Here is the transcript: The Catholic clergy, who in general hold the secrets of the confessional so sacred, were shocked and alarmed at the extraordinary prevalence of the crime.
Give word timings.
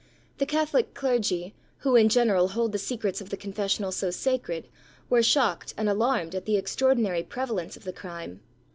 The 0.39 0.47
Catholic 0.47 0.95
clergy, 0.95 1.53
who 1.81 1.95
in 1.95 2.09
general 2.09 2.47
hold 2.47 2.71
the 2.71 2.79
secrets 2.79 3.21
of 3.21 3.29
the 3.29 3.37
confessional 3.37 3.91
so 3.91 4.09
sacred, 4.09 4.67
were 5.11 5.21
shocked 5.21 5.75
and 5.77 5.87
alarmed 5.87 6.33
at 6.33 6.45
the 6.45 6.57
extraordinary 6.57 7.21
prevalence 7.21 7.77
of 7.77 7.83
the 7.83 7.93
crime. 7.93 8.41